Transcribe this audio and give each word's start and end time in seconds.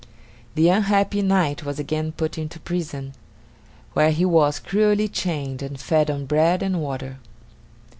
The 0.55 0.67
unhappy 0.67 1.21
knight 1.21 1.63
was 1.63 1.77
again 1.77 2.11
put 2.11 2.35
into 2.35 2.59
prison, 2.59 3.13
where 3.93 4.09
he 4.09 4.25
was 4.25 4.57
cruelly 4.57 5.07
chained 5.07 5.61
and 5.61 5.79
fed 5.79 6.09
on 6.09 6.25
bread 6.25 6.63
and 6.63 6.81
water. 6.81 7.19